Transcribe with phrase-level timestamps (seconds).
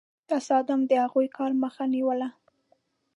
[0.29, 2.29] تصادم د هغوی کار مخه نیوله.